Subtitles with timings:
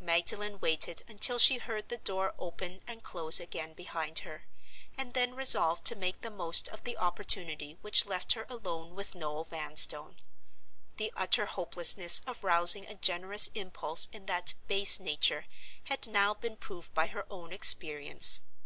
[0.00, 4.46] Magdalen waited until she heard the door open and close again behind her,
[4.96, 9.14] and then resolved to make the most of the opportunity which left her alone with
[9.14, 10.16] Noel Vanstone.
[10.96, 15.44] The utter hopelessness of rousing a generous impulse in that base nature
[15.84, 18.40] had now been proved by her own experience.